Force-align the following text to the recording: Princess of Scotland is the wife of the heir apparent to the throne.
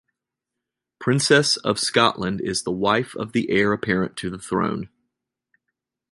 Princess 0.97 1.57
of 1.57 1.77
Scotland 1.79 2.41
is 2.41 2.63
the 2.63 2.71
wife 2.71 3.15
of 3.17 3.33
the 3.33 3.51
heir 3.51 3.71
apparent 3.71 4.17
to 4.17 4.31
the 4.31 4.39
throne. 4.39 4.89